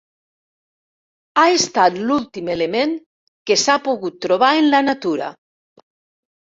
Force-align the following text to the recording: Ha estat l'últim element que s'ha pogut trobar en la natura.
Ha 1.41 1.43
estat 1.57 1.99
l'últim 2.07 2.51
element 2.55 2.97
que 3.51 3.61
s'ha 3.67 3.79
pogut 3.91 4.21
trobar 4.29 4.53
en 4.65 4.73
la 4.75 4.85
natura. 4.91 5.33